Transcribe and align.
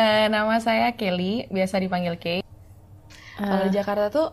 Eh, 0.00 0.26
nama 0.32 0.56
saya 0.64 0.96
Kelly, 0.96 1.44
biasa 1.52 1.76
dipanggil 1.76 2.16
Kay. 2.16 2.40
Kalau 3.36 3.68
di 3.68 3.72
Jakarta 3.72 4.08
tuh 4.08 4.28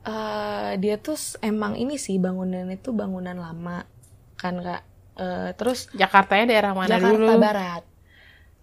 eh 0.00 0.80
dia 0.80 0.96
tuh 0.96 1.18
emang 1.44 1.76
ini 1.76 2.00
sih 2.00 2.16
bangunan 2.16 2.70
itu 2.70 2.94
bangunan 2.94 3.34
lama 3.34 3.82
kan 4.38 4.62
kak. 4.62 4.82
Eh, 5.18 5.50
terus 5.58 5.90
Jakartanya 5.90 6.54
daerah 6.54 6.72
mana 6.72 6.86
Jakarta 6.86 7.18
dulu? 7.18 7.26
Barat, 7.34 7.82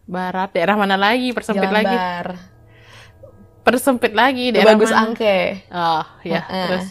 Barat. 0.08 0.50
Daerah 0.56 0.76
mana 0.80 0.96
lagi? 0.96 1.36
Persempit 1.36 1.68
Jalan 1.68 1.76
lagi. 1.76 1.98
Bar, 2.00 2.28
Persempit 3.68 4.14
lagi 4.16 4.56
daerah 4.56 4.80
Bagus 4.80 4.92
mana? 4.96 5.02
Angke. 5.04 5.38
Oh, 5.76 6.06
ya. 6.24 6.42
Heeh. 6.48 6.68
Terus 6.72 6.88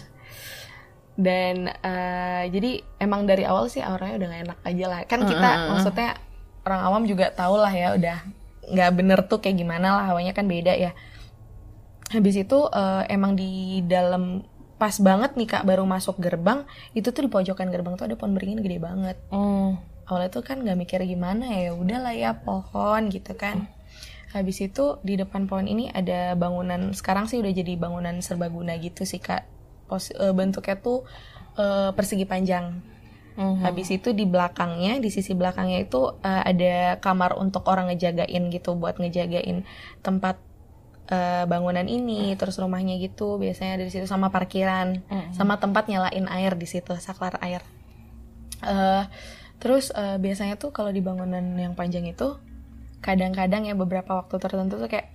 Dan 1.16 1.72
eh, 1.72 2.42
jadi 2.52 2.84
emang 3.00 3.24
dari 3.24 3.48
awal 3.48 3.72
sih 3.72 3.80
auranya 3.80 4.20
udah 4.20 4.28
gak 4.28 4.42
enak 4.44 4.58
aja 4.60 4.84
lah. 4.92 5.00
Kan 5.08 5.24
kita 5.24 5.48
Heeh. 5.48 5.68
maksudnya 5.72 6.10
orang 6.68 6.80
awam 6.84 7.02
juga 7.08 7.32
tau 7.32 7.56
lah 7.56 7.72
ya 7.72 7.96
udah 7.96 8.20
nggak 8.66 8.90
bener 8.94 9.18
tuh 9.30 9.38
kayak 9.38 9.56
gimana 9.62 9.98
lah 10.00 10.04
hawanya 10.10 10.34
kan 10.34 10.46
beda 10.50 10.74
ya. 10.74 10.92
Habis 12.10 12.46
itu 12.46 12.58
eh, 12.70 13.02
emang 13.10 13.34
di 13.34 13.82
dalam 13.86 14.46
pas 14.76 14.92
banget 15.00 15.34
nih 15.40 15.48
kak 15.48 15.64
baru 15.64 15.88
masuk 15.88 16.20
gerbang 16.20 16.68
itu 16.92 17.08
tuh 17.08 17.24
di 17.24 17.30
pojokan 17.32 17.72
gerbang 17.72 17.96
tuh 17.96 18.12
ada 18.12 18.16
pohon 18.18 18.36
beringin 18.36 18.60
gede 18.60 18.78
banget. 18.78 19.16
Hmm. 19.32 19.80
Awalnya 20.06 20.30
tuh 20.30 20.44
kan 20.46 20.62
nggak 20.62 20.78
mikir 20.78 21.00
gimana 21.02 21.48
ya 21.50 21.72
udahlah 21.74 22.14
ya 22.14 22.36
pohon 22.36 23.08
gitu 23.10 23.34
kan. 23.34 23.66
Habis 24.36 24.68
itu 24.68 25.00
di 25.00 25.16
depan 25.16 25.48
pohon 25.48 25.64
ini 25.64 25.88
ada 25.88 26.36
bangunan 26.36 26.92
sekarang 26.92 27.24
sih 27.24 27.40
udah 27.40 27.50
jadi 27.56 27.72
bangunan 27.80 28.20
serbaguna 28.20 28.76
gitu 28.78 29.08
sih 29.08 29.18
kak. 29.18 29.48
Pos, 29.88 30.12
eh, 30.12 30.34
bentuknya 30.36 30.76
tuh 30.78 31.08
eh, 31.56 31.90
persegi 31.96 32.28
panjang. 32.28 32.95
Mhm. 33.36 33.62
Habis 33.62 33.88
itu 33.92 34.16
di 34.16 34.24
belakangnya, 34.24 34.96
di 34.96 35.12
sisi 35.12 35.36
belakangnya 35.36 35.84
itu 35.84 36.16
eh, 36.24 36.42
ada 36.42 36.74
kamar 36.98 37.36
untuk 37.36 37.68
orang 37.68 37.92
ngejagain 37.92 38.48
gitu, 38.48 38.72
buat 38.74 38.96
ngejagain 38.96 39.62
tempat 40.00 40.40
eh, 41.06 41.46
bangunan 41.46 41.86
ini, 41.86 42.34
terus 42.34 42.58
rumahnya 42.58 42.98
gitu, 42.98 43.38
biasanya 43.38 43.78
dari 43.78 43.94
situ 43.94 44.10
sama 44.10 44.34
parkiran, 44.34 45.06
Mhm. 45.06 45.38
sama 45.38 45.54
tempat 45.62 45.86
nyalain 45.86 46.26
air 46.26 46.58
di 46.58 46.66
situ, 46.66 46.90
saklar 46.98 47.38
air. 47.46 47.62
Eh, 48.66 49.04
terus 49.62 49.94
eh, 49.94 50.18
biasanya 50.18 50.58
tuh 50.58 50.74
kalau 50.74 50.90
di 50.90 50.98
bangunan 50.98 51.44
yang 51.54 51.78
panjang 51.78 52.10
itu, 52.10 52.40
kadang-kadang 53.04 53.68
ya 53.68 53.78
beberapa 53.78 54.18
waktu 54.18 54.34
tertentu 54.42 54.82
tuh 54.82 54.90
kayak 54.90 55.12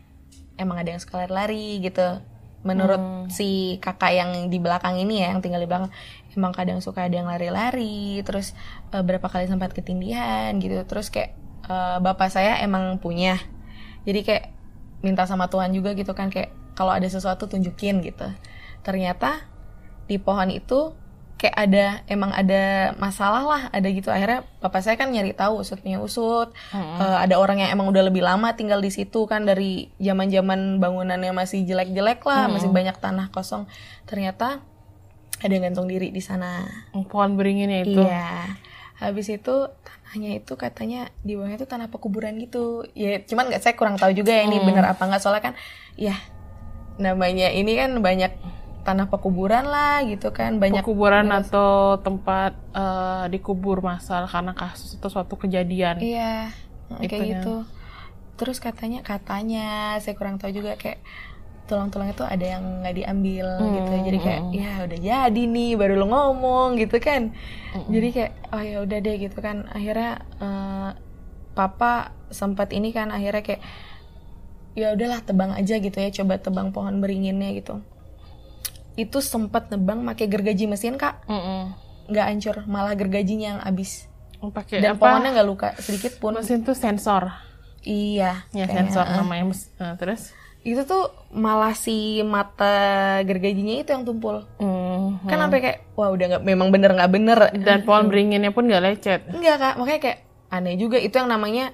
emang 0.55 0.79
ada 0.79 0.95
yang 0.95 1.01
suka 1.03 1.27
lari 1.27 1.81
gitu. 1.83 2.23
Menurut 2.61 3.01
si 3.33 3.81
kakak 3.81 4.13
yang 4.13 4.31
di 4.47 4.61
belakang 4.61 4.95
ini 4.95 5.25
ya, 5.25 5.33
yang 5.33 5.41
tinggal 5.41 5.59
di 5.59 5.67
belakang, 5.67 5.89
emang 6.35 6.55
kadang 6.55 6.79
suka 6.79 7.07
ada 7.07 7.15
yang 7.15 7.27
lari-lari, 7.27 8.23
terus 8.23 8.55
eh, 8.91 9.03
berapa 9.03 9.27
kali 9.27 9.47
sempat 9.47 9.75
ketindihan 9.75 10.55
gitu. 10.59 10.75
Terus 10.87 11.11
kayak 11.11 11.35
eh, 11.67 11.97
bapak 11.99 12.29
saya 12.31 12.59
emang 12.63 12.99
punya, 12.99 13.39
jadi 14.07 14.19
kayak 14.23 14.45
minta 15.01 15.25
sama 15.25 15.49
Tuhan 15.49 15.73
juga 15.73 15.97
gitu 15.97 16.13
kan 16.13 16.29
kayak 16.29 16.53
kalau 16.77 16.93
ada 16.93 17.07
sesuatu 17.09 17.49
tunjukin 17.49 18.01
gitu. 18.05 18.27
Ternyata 18.85 19.45
di 20.07 20.17
pohon 20.17 20.49
itu 20.49 20.93
kayak 21.41 21.57
ada 21.57 21.85
emang 22.05 22.29
ada 22.37 22.93
masalah 23.01 23.41
lah 23.41 23.61
ada 23.73 23.89
gitu. 23.89 24.13
Akhirnya 24.13 24.45
bapak 24.61 24.81
saya 24.85 24.93
kan 24.93 25.09
nyari 25.09 25.33
tahu 25.33 25.65
usut 25.65 25.81
punya 25.81 25.97
usut. 25.97 26.53
Eh, 27.01 27.17
ada 27.17 27.41
orang 27.41 27.65
yang 27.65 27.73
emang 27.73 27.89
udah 27.89 28.13
lebih 28.13 28.21
lama 28.21 28.53
tinggal 28.53 28.77
di 28.77 28.93
situ 28.93 29.25
kan 29.25 29.41
dari 29.49 29.89
zaman 29.97 30.29
zaman 30.29 30.77
bangunannya 30.77 31.33
masih 31.33 31.65
jelek-jelek 31.65 32.21
lah 32.29 32.45
masih 32.45 32.69
banyak 32.69 32.93
tanah 33.01 33.33
kosong. 33.33 33.65
Ternyata 34.05 34.61
ada 35.41 35.51
yang 35.51 35.65
gantung 35.71 35.89
diri 35.89 36.13
di 36.13 36.21
sana 36.21 36.63
pohon 37.09 37.35
beringinnya 37.35 37.81
itu. 37.83 38.01
iya 38.01 38.55
habis 39.01 39.33
itu 39.33 39.65
tanahnya 39.81 40.37
itu 40.37 40.53
katanya 40.53 41.09
di 41.25 41.33
bawahnya 41.33 41.57
itu 41.57 41.65
tanah 41.65 41.89
pekuburan 41.89 42.37
gitu 42.37 42.85
ya 42.93 43.17
cuman 43.25 43.49
nggak 43.49 43.61
saya 43.65 43.73
kurang 43.73 43.97
tahu 43.97 44.13
juga 44.13 44.29
ya 44.29 44.45
ini 44.45 44.61
bener 44.61 44.85
apa 44.85 45.01
nggak 45.09 45.21
soalnya 45.21 45.51
kan 45.51 45.53
ya 45.97 46.13
namanya 47.01 47.49
ini 47.49 47.73
kan 47.73 47.97
banyak 47.97 48.29
tanah 48.81 49.07
pekuburan 49.09 49.65
lah 49.69 50.01
gitu 50.05 50.33
kan 50.33 50.57
banyak 50.57 50.81
Kuburan 50.81 51.29
atau 51.29 52.01
tempat 52.01 52.57
eh, 52.73 53.25
dikubur 53.29 53.85
masal 53.85 54.25
karena 54.25 54.57
kasus 54.57 54.97
atau 54.97 55.09
suatu 55.09 55.37
kejadian. 55.37 56.01
Iya, 56.01 56.49
kayak 56.97 57.05
Itunya. 57.05 57.29
gitu. 57.37 57.55
Terus 58.41 58.57
katanya 58.57 59.05
katanya 59.05 59.97
saya 60.01 60.17
kurang 60.17 60.41
tahu 60.41 60.49
juga 60.49 60.73
kayak 60.81 60.97
tulang-tulang 61.65 62.11
itu 62.11 62.23
ada 62.23 62.45
yang 62.45 62.83
nggak 62.83 62.95
diambil 62.95 63.47
gitu. 63.73 63.91
Jadi 64.07 64.17
kayak 64.19 64.41
ya 64.51 64.71
udah 64.83 64.99
jadi 64.99 65.41
nih 65.47 65.71
baru 65.75 65.93
lo 65.95 66.05
ngomong 66.07 66.75
gitu 66.77 66.97
kan. 66.97 67.31
Jadi 67.87 68.07
kayak 68.11 68.31
oh 68.51 68.61
ya 68.61 68.77
udah 68.83 68.97
deh 68.99 69.15
gitu 69.17 69.37
kan. 69.39 69.67
Akhirnya 69.71 70.11
eh, 70.39 70.89
papa 71.51 72.11
sempat 72.31 72.71
ini 72.71 72.91
kan 72.91 73.11
akhirnya 73.11 73.43
kayak 73.43 73.61
ya 74.71 74.95
udahlah 74.95 75.19
tebang 75.19 75.51
aja 75.51 75.75
gitu 75.77 75.97
ya 75.99 76.09
coba 76.11 76.39
tebang 76.39 76.71
pohon 76.71 76.99
beringinnya 76.99 77.51
gitu. 77.55 77.83
Itu 78.99 79.23
sempat 79.23 79.71
nebang 79.71 80.03
pakai 80.03 80.27
gergaji 80.27 80.67
mesin 80.67 80.99
kak 80.99 81.23
Mm-mm. 81.27 81.71
nggak 82.11 82.25
hancur 82.27 82.55
malah 82.67 82.91
gergajinya 82.91 83.55
yang 83.55 83.61
habis 83.63 84.11
Pakai 84.41 84.81
dan 84.83 84.97
apa? 84.97 85.05
pohonnya 85.05 85.31
nggak 85.37 85.47
luka 85.47 85.69
sedikit 85.79 86.17
pun 86.17 86.35
Mesin 86.35 86.65
tuh 86.65 86.75
sensor. 86.75 87.29
Iya, 87.81 88.45
Ya, 88.53 88.65
sensor 88.69 89.05
namanya. 89.05 89.53
Nah, 89.81 89.97
terus? 89.97 90.33
Itu 90.61 90.85
tuh 90.85 91.09
malah 91.33 91.73
si 91.73 92.21
mata 92.21 93.17
gergajinya 93.25 93.81
itu 93.81 93.89
yang 93.89 94.05
tumpul. 94.05 94.45
Hmm. 94.61 95.17
Kan 95.25 95.41
sampai 95.41 95.59
kayak 95.59 95.77
wah 95.97 96.13
udah 96.13 96.37
nggak 96.37 96.43
memang 96.45 96.69
bener 96.69 96.93
nggak 96.93 97.11
bener. 97.11 97.39
Dan 97.57 97.81
pohon 97.81 98.07
beringinnya 98.13 98.53
pun 98.53 98.69
gak 98.69 98.83
lecet. 98.83 99.21
Enggak 99.33 99.57
kak, 99.57 99.73
makanya 99.81 100.01
kayak 100.01 100.19
aneh 100.51 100.75
juga 100.77 100.99
itu 100.99 101.15
yang 101.15 101.31
namanya 101.31 101.73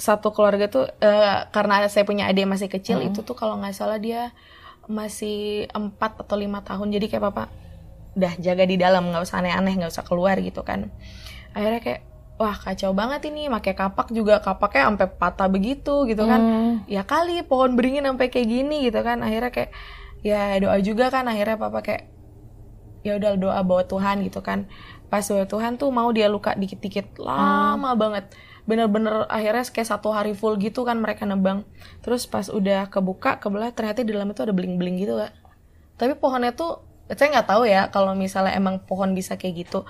satu 0.00 0.32
keluarga 0.32 0.72
tuh 0.72 0.88
eh, 1.02 1.44
karena 1.52 1.84
saya 1.92 2.08
punya 2.08 2.24
adik 2.30 2.48
masih 2.48 2.72
kecil 2.72 3.04
itu 3.04 3.20
tuh 3.20 3.36
kalau 3.36 3.60
nggak 3.60 3.76
salah 3.76 4.00
dia 4.00 4.32
masih 4.88 5.68
empat 5.70 6.24
atau 6.24 6.40
lima 6.40 6.64
tahun 6.64 6.88
jadi 6.96 7.06
kayak 7.06 7.24
papa 7.30 7.44
udah 8.16 8.32
jaga 8.42 8.64
di 8.66 8.80
dalam 8.80 9.12
nggak 9.12 9.22
usah 9.22 9.44
aneh-aneh 9.44 9.76
nggak 9.76 9.92
usah 9.92 10.02
keluar 10.02 10.34
gitu 10.40 10.66
kan 10.66 10.90
akhirnya 11.54 11.80
kayak 11.84 12.00
wah 12.40 12.56
kacau 12.56 12.96
banget 12.96 13.28
ini. 13.28 13.52
Pakai 13.52 13.76
kapak 13.76 14.08
juga 14.16 14.40
kapaknya 14.40 14.88
sampai 14.88 15.06
patah 15.12 15.48
begitu 15.52 16.08
gitu 16.08 16.24
kan. 16.24 16.40
Hmm. 16.40 16.72
ya 16.88 17.04
kali 17.04 17.44
pohon 17.44 17.76
beringin 17.76 18.08
sampai 18.08 18.32
kayak 18.32 18.48
gini 18.48 18.88
gitu 18.88 19.04
kan. 19.04 19.20
Akhirnya 19.20 19.52
kayak 19.52 19.70
ya 20.24 20.56
doa 20.56 20.80
juga 20.80 21.12
kan. 21.12 21.28
Akhirnya 21.28 21.60
papa 21.60 21.84
kayak 21.84 22.08
ya 23.04 23.20
udah 23.20 23.36
doa 23.36 23.60
bawa 23.60 23.84
Tuhan 23.84 24.24
gitu 24.24 24.40
kan. 24.40 24.64
Pas 25.12 25.20
bawa 25.28 25.44
Tuhan 25.44 25.76
tuh 25.76 25.92
mau 25.92 26.08
dia 26.16 26.32
luka 26.32 26.56
dikit-dikit. 26.56 27.20
Lama 27.20 27.92
banget. 27.92 28.32
Bener-bener 28.64 29.28
akhirnya 29.28 29.68
kayak 29.68 29.88
satu 29.88 30.08
hari 30.08 30.32
full 30.32 30.56
gitu 30.56 30.88
kan 30.88 30.96
mereka 30.96 31.28
nebang. 31.28 31.68
Terus 32.00 32.24
pas 32.24 32.48
udah 32.48 32.88
kebuka 32.88 33.36
kebelah 33.36 33.68
ternyata 33.76 34.00
di 34.00 34.16
dalam 34.16 34.32
itu 34.32 34.40
ada 34.40 34.56
beling-beling 34.56 34.96
gitu 34.96 35.20
kak. 35.20 35.36
Tapi 36.00 36.16
pohonnya 36.16 36.56
tuh 36.56 36.88
saya 37.10 37.26
nggak 37.34 37.48
tahu 37.50 37.66
ya 37.66 37.90
kalau 37.90 38.14
misalnya 38.14 38.54
emang 38.54 38.86
pohon 38.86 39.12
bisa 39.12 39.34
kayak 39.34 39.66
gitu. 39.66 39.82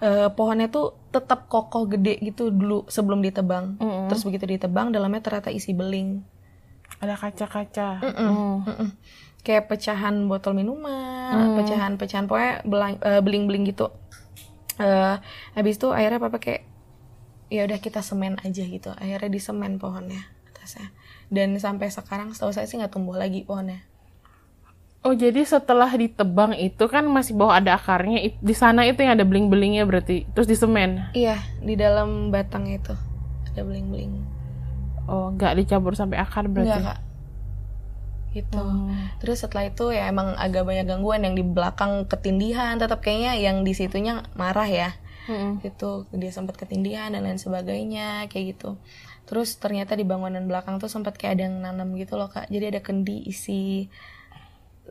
Eh, 0.00 0.32
pohonnya 0.32 0.72
tuh 0.72 1.01
tetap 1.12 1.46
kokoh 1.46 1.84
gede 1.86 2.16
gitu 2.18 2.48
dulu 2.48 2.88
sebelum 2.88 3.20
ditebang 3.20 3.76
Mm-mm. 3.76 4.08
terus 4.08 4.24
begitu 4.24 4.48
ditebang 4.48 4.90
dalamnya 4.90 5.20
ternyata 5.20 5.48
isi 5.48 5.70
beling 5.70 6.24
Ada 6.98 7.16
kaca-kaca. 7.16 8.00
Mm-mm. 8.00 8.30
Hmm. 8.30 8.56
Mm-mm. 8.64 8.88
kayak 9.42 9.66
pecahan 9.66 10.14
botol 10.24 10.54
minuman, 10.54 11.58
pecahan-pecahan 11.58 12.24
pokoknya 12.24 12.62
belang- 12.62 13.02
eh, 13.02 13.18
beling-beling 13.18 13.66
gitu. 13.66 13.90
eh 14.78 15.16
habis 15.52 15.76
itu 15.76 15.90
akhirnya 15.90 16.16
papa 16.16 16.38
kayak 16.38 16.62
ya 17.48 17.66
udah 17.66 17.76
kita 17.76 18.00
semen 18.00 18.38
aja 18.38 18.62
gitu. 18.62 18.94
Akhirnya 18.94 19.28
disemen 19.28 19.76
pohonnya 19.76 20.22
atasnya. 20.48 20.94
Dan 21.26 21.58
sampai 21.58 21.90
sekarang 21.90 22.30
setahu 22.30 22.54
saya 22.54 22.64
sih 22.64 22.78
nggak 22.78 22.92
tumbuh 22.92 23.12
lagi 23.12 23.42
pohonnya. 23.42 23.82
Oh 25.02 25.18
jadi 25.18 25.42
setelah 25.42 25.90
ditebang 25.90 26.54
itu 26.54 26.86
kan 26.86 27.02
masih 27.10 27.34
bawah 27.34 27.58
ada 27.58 27.74
akarnya. 27.74 28.22
Di 28.38 28.54
sana 28.54 28.86
itu 28.86 29.02
yang 29.02 29.18
ada 29.18 29.26
beling-belingnya 29.26 29.82
berarti. 29.82 30.30
Terus 30.30 30.46
disemen. 30.46 31.10
Iya, 31.10 31.42
di 31.58 31.74
dalam 31.74 32.30
batang 32.30 32.70
itu 32.70 32.94
ada 33.50 33.60
beling-beling. 33.66 34.22
Oh 35.10 35.34
nggak 35.34 35.58
dicampur 35.58 35.98
sampai 35.98 36.22
akar 36.22 36.46
berarti. 36.46 36.70
Enggak, 36.70 36.86
Kak. 36.86 37.00
Gitu. 38.32 38.64
Terus 39.18 39.42
setelah 39.42 39.68
itu 39.68 39.90
ya 39.90 40.06
emang 40.06 40.38
agak 40.38 40.62
banyak 40.62 40.86
gangguan 40.86 41.26
yang 41.26 41.34
di 41.34 41.42
belakang 41.42 42.06
ketindihan, 42.06 42.78
tetap 42.78 43.02
kayaknya 43.02 43.36
yang 43.42 43.66
di 43.66 43.74
situnya 43.74 44.22
marah 44.38 44.70
ya. 44.70 44.90
Mm-mm. 45.26 45.66
Itu 45.66 46.06
dia 46.14 46.30
sempat 46.30 46.54
ketindihan 46.58 47.10
dan 47.10 47.26
lain 47.26 47.42
sebagainya 47.42 48.30
kayak 48.30 48.56
gitu. 48.56 48.78
Terus 49.26 49.58
ternyata 49.58 49.98
di 49.98 50.06
bangunan 50.06 50.46
belakang 50.46 50.78
tuh 50.78 50.86
sempat 50.86 51.18
kayak 51.18 51.38
ada 51.38 51.42
yang 51.50 51.58
nanam 51.58 51.90
gitu 51.98 52.14
loh, 52.14 52.30
Kak. 52.30 52.46
Jadi 52.48 52.70
ada 52.70 52.80
kendi 52.80 53.26
isi 53.26 53.90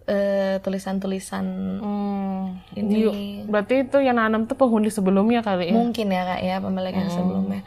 eh, 0.10 0.58
tulisan-tulisan 0.66 1.46
Hmm. 1.82 2.58
ini. 2.74 2.90
Di- 2.90 3.46
berarti 3.46 3.86
itu 3.86 3.98
yang 4.02 4.18
nanam 4.18 4.50
tuh 4.50 4.58
penghuni 4.58 4.90
sebelumnya 4.90 5.46
kali 5.46 5.70
ya? 5.70 5.76
Mungkin 5.78 6.08
ya 6.10 6.24
kak 6.26 6.42
ya 6.42 6.56
pemilik 6.58 6.94
yang 6.94 7.12
sebelumnya. 7.14 7.62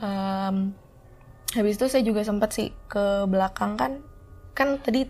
Em, 0.00 0.76
habis 1.56 1.76
itu 1.80 1.86
saya 1.88 2.02
juga 2.04 2.24
sempat 2.24 2.52
sih 2.52 2.72
ke 2.86 3.24
belakang 3.26 3.76
kan, 3.80 4.00
kan 4.52 4.80
tadi 4.80 5.08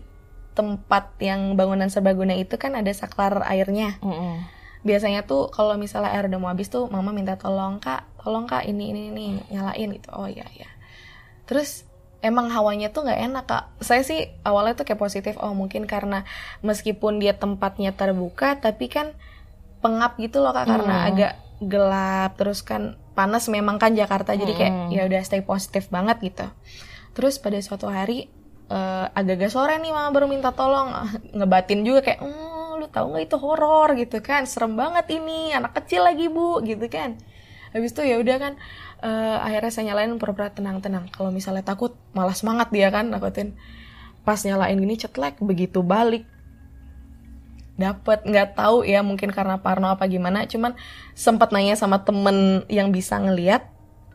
tempat 0.51 1.15
yang 1.23 1.55
bangunan 1.55 1.87
serbaguna 1.87 2.35
itu 2.35 2.59
kan 2.59 2.75
ada 2.75 2.91
saklar 2.91 3.39
airnya. 3.47 3.99
Mm-mm. 4.03 4.43
Biasanya 4.83 5.23
tuh 5.29 5.47
kalau 5.53 5.77
misalnya 5.77 6.11
air 6.11 6.27
udah 6.27 6.39
mau 6.41 6.49
habis 6.51 6.67
tuh 6.67 6.89
mama 6.89 7.13
minta 7.13 7.37
tolong 7.37 7.77
kak, 7.79 8.03
tolong 8.19 8.49
kak 8.49 8.65
ini 8.67 8.91
ini 8.91 9.01
ini 9.13 9.25
nyalain 9.53 9.95
gitu. 9.95 10.09
Oh 10.11 10.27
iya 10.27 10.43
iya. 10.57 10.67
Terus 11.45 11.85
emang 12.21 12.47
hawanya 12.47 12.89
tuh 12.89 13.03
nggak 13.03 13.21
enak 13.23 13.45
kak. 13.45 13.63
Saya 13.79 14.01
sih 14.01 14.25
awalnya 14.41 14.73
tuh 14.73 14.85
kayak 14.85 14.97
positif 14.97 15.33
oh 15.35 15.51
mungkin 15.51 15.85
karena 15.85 16.23
meskipun 16.61 17.17
dia 17.17 17.33
tempatnya 17.33 17.91
terbuka 17.91 18.55
tapi 18.55 18.87
kan 18.87 19.13
pengap 19.79 20.15
gitu 20.15 20.39
loh 20.39 20.51
kak 20.51 20.65
karena 20.65 20.95
Hmm. 20.95 21.09
agak 21.09 21.33
gelap 21.59 22.31
terus 22.35 22.61
kan 22.61 22.83
panas 23.11 23.45
memang 23.47 23.77
kan 23.77 23.91
Jakarta 23.91 24.33
jadi 24.33 24.49
kayak 24.51 24.73
Hmm. 24.73 24.89
ya 24.89 25.01
udah 25.03 25.21
stay 25.21 25.41
positif 25.41 25.89
banget 25.89 26.21
gitu. 26.23 26.45
Terus 27.11 27.37
pada 27.37 27.57
suatu 27.57 27.85
hari 27.87 28.29
eh, 28.67 29.05
agak-agak 29.11 29.51
sore 29.51 29.75
nih 29.77 29.91
mama 29.91 30.09
baru 30.09 30.25
minta 30.25 30.49
tolong. 30.49 30.95
Ngebatin 31.35 31.83
juga 31.83 31.99
kayak 32.01 32.19
"Hmm, 32.19 32.79
lu 32.79 32.87
tahu 32.87 33.11
nggak 33.11 33.23
itu 33.25 33.35
horor? 33.35 33.91
gitu 33.93 34.21
kan. 34.21 34.45
Serem 34.45 34.73
banget 34.73 35.11
ini 35.11 35.51
anak 35.51 35.75
kecil 35.75 36.01
lagi 36.01 36.25
bu 36.25 36.61
gitu 36.61 36.87
kan 36.87 37.19
habis 37.71 37.91
itu 37.91 38.01
ya 38.03 38.19
udah 38.19 38.37
kan 38.37 38.53
eh, 39.01 39.37
akhirnya 39.41 39.71
saya 39.71 39.85
nyalain 39.91 40.15
pura-pura 40.15 40.51
tenang-tenang. 40.51 41.09
Kalau 41.09 41.31
misalnya 41.31 41.63
takut 41.63 41.95
malah 42.11 42.35
semangat 42.35 42.69
dia 42.69 42.87
kan 42.87 43.07
nakutin. 43.07 43.55
Pas 44.21 44.37
nyalain 44.43 44.77
gini 44.77 44.95
cetlek 44.95 45.41
begitu 45.41 45.81
balik. 45.81 46.27
Dapet 47.75 48.27
nggak 48.27 48.53
tahu 48.53 48.85
ya 48.85 49.01
mungkin 49.01 49.33
karena 49.33 49.57
parno 49.57 49.89
apa 49.89 50.05
gimana 50.05 50.45
cuman 50.45 50.77
sempat 51.17 51.49
nanya 51.49 51.73
sama 51.73 52.03
temen 52.05 52.61
yang 52.69 52.93
bisa 52.93 53.17
ngeliat 53.17 53.65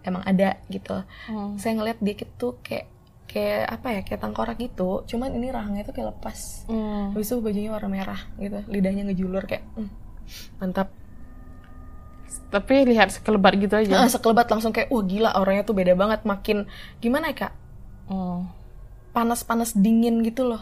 emang 0.07 0.23
ada 0.23 0.55
gitu. 0.71 1.03
Hmm. 1.27 1.59
saya 1.59 1.75
ngeliat 1.75 1.99
dia 1.99 2.15
tuh 2.39 2.63
kayak 2.63 2.87
kayak 3.27 3.67
apa 3.67 3.87
ya 3.91 4.01
kayak 4.07 4.21
tengkorak 4.23 4.55
gitu 4.57 5.03
cuman 5.11 5.35
ini 5.35 5.51
rahangnya 5.51 5.83
tuh 5.83 5.99
kayak 5.99 6.15
lepas. 6.15 6.63
Hmm. 6.71 7.11
habis 7.11 7.27
itu 7.27 7.43
bajunya 7.43 7.75
warna 7.75 7.91
merah 7.91 8.21
gitu 8.39 8.63
lidahnya 8.71 9.03
ngejulur 9.11 9.43
kayak 9.51 9.67
"Hmm, 9.75 9.91
mantap 10.63 10.95
Tapi 12.51 12.87
lihat 12.87 13.11
sekelebat 13.11 13.59
gitu 13.59 13.75
aja. 13.75 13.91
Nah, 13.91 14.09
sekelebat 14.09 14.47
langsung 14.47 14.71
kayak 14.71 14.89
wah 14.89 15.03
gila 15.03 15.35
orangnya 15.35 15.67
tuh 15.67 15.75
beda 15.75 15.99
banget 15.99 16.23
makin 16.23 16.71
gimana 17.03 17.33
ya 17.35 17.47
kak? 17.49 17.53
Hmm. 18.07 18.47
panas-panas 19.11 19.73
dingin 19.73 20.21
gitu 20.23 20.45
loh. 20.45 20.61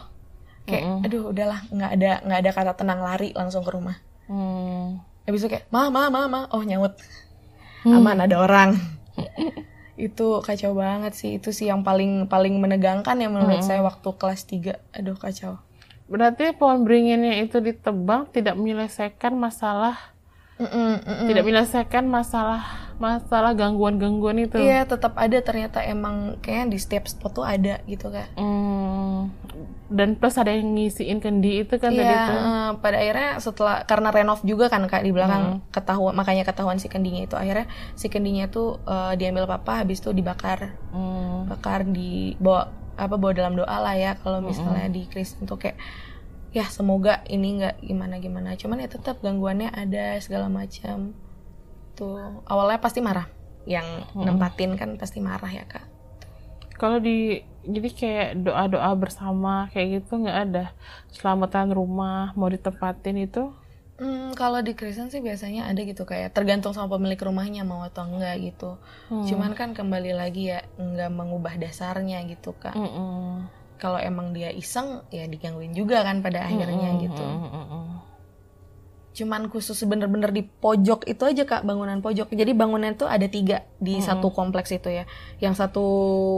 Kayak 0.65 0.87
Mm-mm. 0.87 1.05
aduh 1.05 1.23
udahlah 1.29 1.59
nggak 1.69 1.91
ada 1.99 2.11
nggak 2.25 2.39
ada 2.41 2.51
kata 2.55 2.73
tenang 2.79 3.03
lari 3.03 3.29
langsung 3.35 3.61
ke 3.61 3.69
rumah. 3.69 3.99
Hmm. 4.25 5.03
habis 5.27 5.41
itu 5.43 5.49
kayak 5.51 5.67
ma 5.69 5.91
ma 5.93 6.07
ma 6.09 6.25
ma. 6.25 6.41
Oh 6.49 6.63
nyaut 6.63 6.95
Hmm. 7.85 8.01
aman 8.01 8.17
ada 8.25 8.41
orang. 8.41 8.73
Itu 9.95 10.41
kacau 10.41 10.73
banget 10.73 11.13
sih. 11.13 11.37
Itu 11.37 11.53
sih 11.53 11.69
yang 11.69 11.85
paling 11.85 12.25
paling 12.25 12.57
menegangkan 12.57 13.13
ya 13.15 13.29
menurut 13.29 13.61
saya 13.61 13.85
waktu 13.85 14.09
kelas 14.17 14.41
3 14.49 14.73
aduh 14.91 15.13
kacau. 15.13 15.61
Berarti 16.09 16.53
pohon 16.57 16.81
beringinnya 16.81 17.45
itu 17.45 17.61
ditebang 17.61 18.25
tidak 18.33 18.57
menyelesaikan 18.57 19.37
masalah 19.37 20.14
Mm-mm, 20.55 20.91
mm-mm. 21.01 21.27
tidak 21.27 21.43
menyelesaikan 21.43 22.05
masalah 22.05 22.63
masalah 22.95 23.51
gangguan-gangguan 23.51 24.39
itu. 24.39 24.55
iya 24.55 24.83
tetap 24.83 25.11
ada 25.15 25.35
ternyata 25.37 25.83
emang 25.83 26.39
kayaknya 26.39 26.65
di 26.69 26.77
setiap 26.77 27.03
spot 27.05 27.31
tuh 27.33 27.43
ada 27.43 27.83
gitu 27.83 28.07
kak 28.07 28.31
Hmm. 28.35 29.35
Dan 29.85 30.15
plus 30.15 30.35
ada 30.35 30.49
yang 30.49 30.73
ngisiin 30.73 31.19
kendi 31.19 31.61
itu 31.61 31.75
kan 31.75 31.89
Iya, 31.89 32.01
tadi 32.01 32.15
tuh. 32.25 32.35
eh, 32.37 32.69
pada 32.77 32.97
akhirnya 32.97 33.29
setelah 33.37 33.75
karena 33.83 34.09
renov 34.09 34.41
juga 34.41 34.65
kan 34.65 34.83
kak 34.83 35.01
di 35.01 35.11
belakang 35.11 35.43
ketahuan 35.69 36.13
makanya 36.13 36.43
ketahuan 36.43 36.75
si 36.75 36.87
kendinya 36.87 37.21
itu 37.21 37.35
akhirnya 37.35 37.67
si 37.93 38.07
kendinya 38.07 38.47
tuh 38.47 38.79
eh, 38.81 39.13
diambil 39.13 39.45
papa 39.45 39.83
habis 39.83 39.99
itu 39.99 40.11
dibakar 40.11 40.71
Hmm. 40.89 41.45
bakar 41.45 41.83
di 41.83 42.33
bawa 42.37 42.67
apa 42.95 43.13
bawa 43.13 43.33
dalam 43.33 43.53
doa 43.53 43.75
lah 43.77 43.91
ya 43.93 44.15
kalau 44.15 44.39
misalnya 44.41 44.87
di 44.87 45.03
Kristen 45.03 45.43
tuh 45.43 45.59
kayak 45.59 45.75
ya 46.57 46.65
semoga 46.75 47.13
ini 47.35 47.47
nggak 47.59 47.75
gimana 47.89 48.15
gimana 48.25 48.49
cuman 48.61 48.77
ya 48.83 48.89
tetap 48.95 49.15
gangguannya 49.25 49.69
ada 49.83 50.05
segala 50.25 50.47
macam 50.59 50.97
tuh 51.97 52.17
awalnya 52.51 52.79
pasti 52.85 52.99
marah 53.07 53.27
yang 53.75 53.87
nempatin 54.25 54.71
kan 54.79 54.89
pasti 55.01 55.19
marah 55.29 55.51
ya 55.59 55.65
kak 55.73 55.85
Kalau 56.81 56.97
di 56.99 57.39
jadi 57.65 57.89
kayak 57.99 58.29
doa-doa 58.45 58.91
bersama 58.99 59.71
kayak 59.71 59.87
gitu 60.03 60.11
nggak 60.21 60.39
ada 60.45 60.63
selamatan 61.15 61.67
rumah 61.71 62.35
mau 62.35 62.51
ditempatin 62.51 63.17
itu. 63.27 63.43
Hmm, 63.95 64.35
kalau 64.35 64.59
di 64.67 64.75
Kristen 64.79 65.07
sih 65.13 65.23
biasanya 65.27 65.61
ada 65.71 65.81
gitu 65.87 66.03
kayak 66.11 66.35
tergantung 66.35 66.75
sama 66.75 66.91
pemilik 66.99 67.15
rumahnya 67.27 67.63
mau 67.63 67.81
atau 67.89 68.03
enggak 68.11 68.35
gitu. 68.43 68.71
Cuman 69.27 69.51
kan 69.59 69.69
kembali 69.77 70.11
lagi 70.21 70.51
ya 70.51 70.59
nggak 70.75 71.11
mengubah 71.15 71.55
dasarnya 71.63 72.19
gitu 72.27 72.51
kak. 72.63 72.75
Mm-mm. 72.75 73.47
Kalau 73.75 73.99
emang 73.99 74.31
dia 74.31 74.49
iseng 74.55 75.03
ya 75.11 75.27
digangguin 75.27 75.75
juga 75.75 76.01
kan 76.01 76.23
pada 76.23 76.47
akhirnya 76.47 76.95
gitu. 76.99 77.25
Mm-mm. 77.25 77.85
Cuman 79.15 79.47
khusus 79.47 79.79
bener-bener 79.87 80.27
di 80.35 80.43
pojok 80.43 81.07
itu 81.07 81.23
aja 81.23 81.47
kak 81.47 81.63
bangunan 81.63 82.03
pojok. 82.03 82.35
Jadi 82.35 82.51
bangunan 82.51 82.91
itu 82.91 83.07
ada 83.07 83.23
tiga 83.31 83.63
di 83.79 84.03
satu 84.03 84.27
kompleks 84.35 84.75
itu 84.75 84.91
ya. 84.91 85.07
Yang 85.39 85.63
satu 85.63 85.85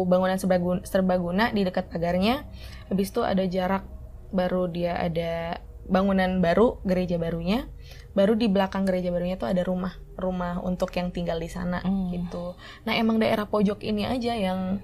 bangunan 0.06 0.38
serbaguna, 0.38 0.86
serbaguna 0.86 1.50
di 1.50 1.66
dekat 1.66 1.90
pagarnya. 1.90 2.46
Habis 2.90 3.10
itu 3.10 3.26
ada 3.26 3.42
jarak 3.50 3.82
baru 4.30 4.70
dia 4.70 4.94
ada 4.94 5.58
bangunan 5.90 6.38
baru 6.38 6.78
gereja 6.86 7.18
barunya. 7.18 7.66
Baru 8.14 8.38
di 8.38 8.46
belakang 8.46 8.86
gereja 8.86 9.10
barunya 9.10 9.42
tuh 9.42 9.50
ada 9.50 9.66
rumah 9.66 9.98
rumah 10.14 10.62
untuk 10.62 10.94
yang 10.94 11.10
tinggal 11.10 11.42
di 11.42 11.50
sana 11.50 11.82
Hmm. 11.82 12.14
gitu. 12.14 12.54
Nah 12.86 12.94
emang 12.94 13.18
daerah 13.18 13.50
pojok 13.50 13.82
ini 13.82 14.06
aja 14.06 14.38
yang 14.38 14.82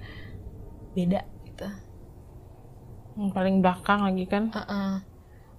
beda 0.98 1.22
gitu. 1.46 1.66
Hmm, 3.14 3.30
Paling 3.30 3.62
belakang 3.62 4.02
lagi 4.02 4.24
kan. 4.26 4.50
Uh-uh. 4.50 5.02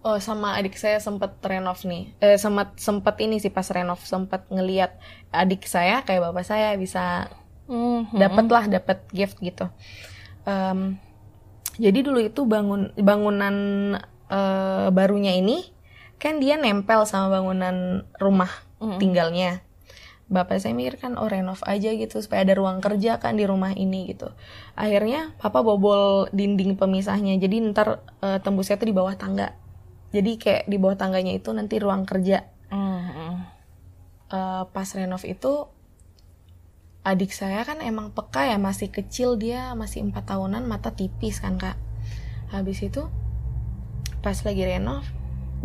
Oh 0.05 0.21
sama 0.21 0.53
adik 0.53 0.77
saya 0.77 1.01
sempet 1.01 1.33
renov 1.41 1.81
nih, 1.81 2.13
eh 2.21 2.37
sempat 2.37 2.77
sempet 2.77 3.17
ini 3.25 3.41
sih 3.41 3.49
pas 3.49 3.65
renov 3.73 3.97
sempet 4.05 4.45
ngeliat 4.53 5.01
adik 5.33 5.65
saya 5.65 6.05
kayak 6.05 6.29
bapak 6.29 6.45
saya 6.45 6.77
bisa 6.77 7.25
Hmm. 7.65 8.05
dapat 8.13 8.45
lah 8.45 8.69
dapat 8.69 9.01
gift 9.09 9.41
gitu. 9.41 9.65
Em, 10.45 11.01
jadi 11.81 12.05
dulu 12.05 12.21
itu 12.21 12.45
bangun 12.45 12.93
bangunan 12.93 13.55
eh, 14.29 14.87
barunya 14.93 15.33
ini 15.33 15.65
kan 16.21 16.37
dia 16.37 16.53
nempel 16.61 17.09
sama 17.09 17.33
bangunan 17.33 18.05
rumah 18.21 18.53
Mm. 18.77 18.99
tinggalnya. 19.01 19.51
Bapak 20.25 20.57
saya 20.57 20.73
mikir 20.73 20.97
kan 20.97 21.21
oh 21.21 21.29
renov 21.29 21.61
aja 21.69 21.93
gitu 21.93 22.17
supaya 22.17 22.41
ada 22.41 22.57
ruang 22.57 22.81
kerja 22.81 23.21
kan 23.21 23.37
di 23.37 23.45
rumah 23.45 23.77
ini 23.77 24.09
gitu. 24.09 24.33
Akhirnya 24.73 25.37
papa 25.37 25.61
bobol 25.61 26.33
dinding 26.33 26.81
pemisahnya. 26.81 27.37
Jadi 27.37 27.61
ntar 27.71 28.01
eh, 28.25 28.41
tembusnya 28.41 28.81
tuh 28.81 28.89
di 28.89 28.95
bawah 28.95 29.13
tangga. 29.13 29.53
Jadi 30.09 30.41
kayak 30.41 30.63
di 30.65 30.77
bawah 30.81 30.97
tangganya 30.97 31.37
itu 31.37 31.53
nanti 31.53 31.77
ruang 31.77 32.09
kerja. 32.09 32.41
Hmm, 32.73 33.01
hmm. 33.05 33.35
Eh, 34.33 34.63
pas 34.73 34.89
renov 34.97 35.21
itu 35.21 35.69
adik 37.05 37.29
saya 37.29 37.61
kan 37.61 37.85
emang 37.85 38.09
peka 38.09 38.49
ya 38.49 38.57
masih 38.57 38.89
kecil 38.89 39.37
dia 39.37 39.77
masih 39.77 40.01
empat 40.09 40.33
tahunan 40.33 40.65
mata 40.65 40.89
tipis 40.89 41.37
kan 41.37 41.61
kak 41.61 41.77
habis 42.49 42.81
itu 42.81 43.05
pas 44.25 44.33
lagi 44.41 44.65
renov 44.65 45.05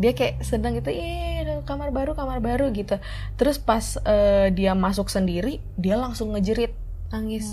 dia 0.00 0.16
kayak 0.16 0.40
sedang 0.40 0.73
gitu 0.80 0.88
iya 0.88 1.45
ada 1.45 1.54
kamar 1.69 1.92
baru 1.92 2.16
kamar 2.16 2.40
baru 2.40 2.73
gitu. 2.73 2.97
Terus 3.37 3.61
pas 3.61 4.00
eh, 4.09 4.49
dia 4.57 4.73
masuk 4.73 5.12
sendiri 5.12 5.61
dia 5.76 6.00
langsung 6.00 6.33
ngejerit 6.33 6.73
nangis. 7.12 7.45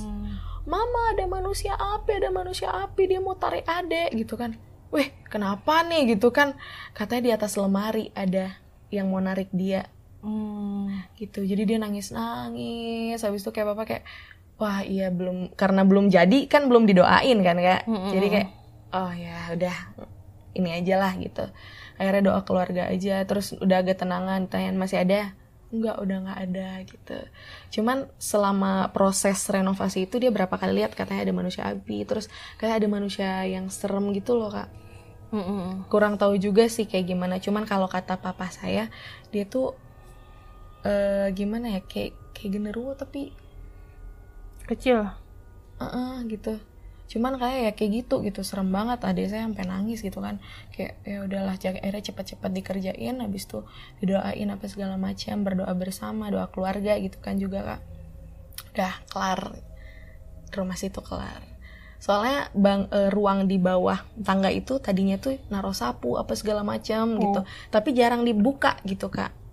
Mama 0.64 1.16
ada 1.16 1.28
manusia 1.28 1.76
api 1.76 2.24
ada 2.24 2.32
manusia 2.32 2.72
api 2.72 3.12
dia 3.12 3.20
mau 3.20 3.36
tarik 3.36 3.68
adek 3.68 4.16
gitu 4.16 4.40
kan. 4.40 4.56
Weh 4.96 5.12
kenapa 5.28 5.84
nih? 5.84 6.16
gitu 6.16 6.32
kan. 6.32 6.56
Katanya 6.96 7.22
di 7.28 7.32
atas 7.36 7.60
lemari 7.60 8.16
ada 8.16 8.56
yang 8.88 9.12
mau 9.12 9.20
narik 9.20 9.52
dia. 9.52 9.92
Hmm. 10.24 10.92
gitu. 11.20 11.44
Jadi 11.44 11.76
dia 11.76 11.78
nangis 11.80 12.16
nangis. 12.16 13.20
Habis 13.20 13.44
itu 13.44 13.52
kayak 13.52 13.76
bapak 13.76 13.86
kayak 13.92 14.04
wah 14.58 14.82
iya 14.82 15.14
belum 15.14 15.54
karena 15.54 15.86
belum 15.86 16.10
jadi 16.10 16.50
kan 16.50 16.66
belum 16.66 16.90
didoain 16.90 17.40
kan 17.46 17.58
kak? 17.62 17.82
Mm-mm. 17.86 18.10
jadi 18.10 18.28
kayak 18.34 18.50
oh 18.90 19.12
ya 19.14 19.38
udah 19.54 19.78
ini 20.58 20.70
aja 20.82 20.98
lah 20.98 21.14
gitu 21.22 21.46
akhirnya 21.98 22.34
doa 22.34 22.42
keluarga 22.48 22.90
aja 22.90 23.22
terus 23.28 23.54
udah 23.58 23.78
agak 23.82 24.02
tenangan 24.02 24.46
tanyain 24.50 24.78
masih 24.78 25.02
ada 25.04 25.34
enggak 25.68 26.00
udah 26.00 26.18
nggak 26.24 26.40
ada 26.48 26.70
gitu 26.88 27.18
cuman 27.80 28.08
selama 28.16 28.88
proses 28.96 29.44
renovasi 29.52 30.08
itu 30.08 30.16
dia 30.16 30.32
berapa 30.32 30.56
kali 30.56 30.80
lihat 30.80 30.96
katanya 30.96 31.28
ada 31.28 31.36
manusia 31.36 31.68
api 31.68 32.08
terus 32.08 32.32
kayak 32.56 32.80
ada 32.84 32.88
manusia 32.88 33.44
yang 33.44 33.68
serem 33.68 34.16
gitu 34.16 34.40
loh 34.40 34.52
kak 34.54 34.70
Hmm, 35.28 35.44
hmm. 35.44 35.72
kurang 35.92 36.16
tahu 36.16 36.40
juga 36.40 36.72
sih 36.72 36.88
kayak 36.88 37.12
gimana 37.12 37.36
cuman 37.44 37.68
kalau 37.68 37.92
kata 37.92 38.16
papa 38.16 38.48
saya 38.48 38.88
dia 39.28 39.44
tuh 39.44 39.76
eh 40.88 41.28
gimana 41.36 41.76
ya 41.76 41.82
kayak 41.84 42.16
kayak 42.32 42.52
genderuwo 42.56 42.96
tapi 42.96 43.36
Kecil. 44.72 45.04
eh 45.84 46.18
gitu 46.32 46.56
cuman 47.08 47.40
kayak 47.40 47.60
ya 47.64 47.72
kayak 47.74 47.92
gitu 48.04 48.16
gitu 48.24 48.44
serem 48.44 48.70
banget. 48.72 49.00
Adik 49.04 49.32
saya 49.32 49.48
sampai 49.48 49.64
nangis 49.64 50.04
gitu 50.04 50.20
kan. 50.20 50.44
Kayak 50.76 51.00
ya 51.08 51.18
udahlah 51.24 51.56
akhirnya 51.56 52.04
cepat-cepat 52.04 52.52
dikerjain 52.52 53.16
habis 53.24 53.48
itu 53.48 53.64
didoain 54.04 54.50
apa 54.52 54.66
segala 54.68 55.00
macam 55.00 55.44
berdoa 55.48 55.74
bersama 55.74 56.28
doa 56.28 56.52
keluarga 56.52 57.00
gitu 57.00 57.18
kan 57.24 57.40
juga 57.40 57.64
kak. 57.64 57.82
Udah 58.76 58.94
kelar 59.08 59.42
rumah 60.52 60.78
situ 60.78 61.00
kelar. 61.00 61.42
Soalnya 61.98 62.54
bang 62.54 62.86
eh, 62.94 63.10
ruang 63.10 63.50
di 63.50 63.58
bawah 63.58 64.04
tangga 64.22 64.54
itu 64.54 64.78
tadinya 64.78 65.18
tuh 65.18 65.42
naruh 65.50 65.74
sapu 65.74 66.20
apa 66.20 66.36
segala 66.36 66.62
macam 66.62 67.18
gitu. 67.18 67.42
Tapi 67.72 67.90
jarang 67.96 68.28
dibuka 68.28 68.78
gitu 68.86 69.10
kak 69.10 69.47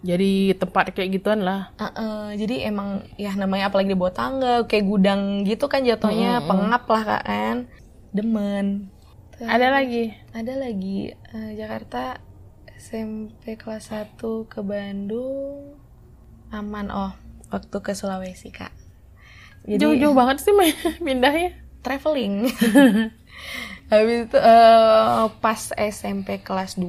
Jadi 0.00 0.32
tempat 0.54 0.90
kayak 0.90 1.10
gituan 1.12 1.42
lah. 1.42 1.74
Uh-uh, 1.74 2.30
jadi 2.32 2.66
emang 2.66 3.02
ya 3.14 3.34
namanya 3.34 3.66
apalagi 3.66 3.90
di 3.90 3.98
bawah 3.98 4.12
tangga 4.12 4.54
kayak 4.64 4.84
gudang 4.84 5.42
gitu 5.42 5.66
kan 5.66 5.82
jatuhnya 5.82 6.38
pengap 6.40 6.84
lah 6.84 7.02
kak 7.04 7.24
kan 7.24 7.56
demen 8.08 8.88
Ada 9.36 9.70
lagi. 9.72 10.14
ada 10.32 10.54
lagi 10.54 11.10
eh, 11.10 11.50
Jakarta 11.54 12.18
SMP 12.74 13.54
kelas 13.54 13.90
1 13.90 14.18
ke 14.44 14.60
Bandung 14.60 15.78
aman 16.48 16.86
oh 16.88 17.12
waktu 17.48 17.76
ke 17.76 17.92
Sulawesi 17.92 18.48
kak 18.48 18.70
jadi 19.62 19.78
Jauh-jauh 19.78 20.10
banget 20.12 20.40
sih 20.40 20.50
main 20.50 20.74
pindahnya. 21.04 21.54
traveling 21.80 22.50
habis 23.90 24.18
itu 24.24 24.38
eh, 24.38 25.22
pas 25.38 25.60
SMP 25.76 26.38
kelas 26.38 26.74
2 26.74 26.86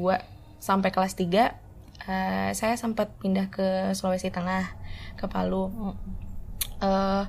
sampai 0.57 0.89
kelas 0.89 1.13
3 1.13 1.68
eh, 2.07 2.51
saya 2.55 2.75
sempat 2.79 3.17
pindah 3.19 3.51
ke 3.51 3.91
Sulawesi 3.97 4.31
Tengah 4.31 4.63
ke 5.19 5.25
Palu. 5.27 5.95
Eh, 6.79 7.23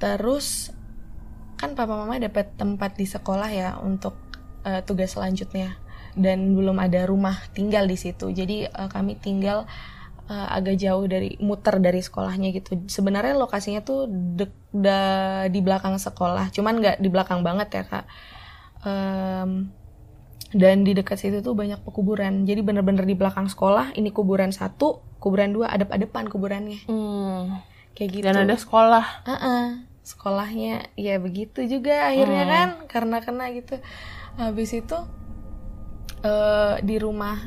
terus 0.00 0.72
kan 1.60 1.78
papa 1.78 1.94
mama 1.94 2.18
dapat 2.18 2.58
tempat 2.58 2.98
di 2.98 3.06
sekolah 3.06 3.50
ya 3.52 3.78
untuk 3.82 4.16
eh, 4.64 4.80
tugas 4.86 5.12
selanjutnya. 5.12 5.76
Dan 6.12 6.52
belum 6.52 6.76
ada 6.76 7.08
rumah 7.08 7.40
tinggal 7.56 7.88
di 7.88 7.96
situ. 7.96 8.32
Jadi 8.32 8.68
eh, 8.68 8.88
kami 8.88 9.16
tinggal 9.20 9.64
eh, 10.28 10.48
agak 10.52 10.76
jauh 10.80 11.04
dari 11.08 11.36
muter 11.40 11.78
dari 11.80 12.00
sekolahnya 12.00 12.52
gitu. 12.56 12.84
Sebenarnya 12.88 13.36
lokasinya 13.36 13.80
tuh 13.84 14.08
dek- 14.08 14.72
da- 14.72 15.48
di 15.52 15.60
belakang 15.60 15.96
sekolah. 16.00 16.48
Cuman 16.52 16.80
nggak 16.80 16.96
di 17.00 17.08
belakang 17.12 17.40
banget 17.44 17.68
ya 17.76 17.84
kak. 17.88 18.04
Em, 18.82 19.70
dan 20.52 20.84
di 20.84 20.92
dekat 20.92 21.16
situ 21.16 21.40
tuh 21.40 21.56
banyak 21.56 21.80
pekuburan. 21.80 22.44
Jadi 22.44 22.60
bener-bener 22.60 23.08
di 23.08 23.16
belakang 23.16 23.48
sekolah 23.48 23.96
ini 23.96 24.12
kuburan 24.12 24.52
satu 24.52 25.00
kuburan 25.16 25.56
dua 25.56 25.72
adep-adepan 25.72 26.28
kuburannya. 26.28 26.84
Hmm. 26.86 27.64
kayak 27.92 28.10
gitu. 28.20 28.24
Dan 28.24 28.48
ada 28.48 28.56
sekolah. 28.56 29.04
Heeh. 29.28 29.90
sekolahnya 30.02 30.90
ya 30.98 31.22
begitu 31.22 31.62
juga 31.62 32.10
akhirnya 32.10 32.42
kan 32.42 32.68
karena 32.90 33.22
kena 33.22 33.54
gitu. 33.54 33.78
Habis 34.34 34.74
itu 34.74 34.98
eh 36.26 36.74
di 36.82 36.98
rumah 36.98 37.38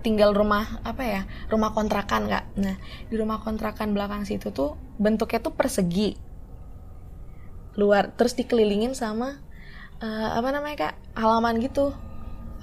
tinggal 0.00 0.32
rumah 0.32 0.80
apa 0.88 1.04
ya 1.04 1.22
rumah 1.52 1.76
kontrakan 1.76 2.24
kak. 2.32 2.44
Nah 2.56 2.80
di 3.12 3.14
rumah 3.14 3.44
kontrakan 3.44 3.92
belakang 3.92 4.24
situ 4.24 4.48
tuh 4.56 4.80
bentuknya 4.96 5.44
tuh 5.44 5.52
persegi. 5.52 6.16
Luar 7.76 8.16
terus 8.16 8.32
dikelilingin 8.40 8.96
sama 8.96 9.36
eh, 10.00 10.30
apa 10.32 10.48
namanya 10.48 10.76
kak 10.88 10.94
halaman 11.12 11.60
gitu 11.60 11.92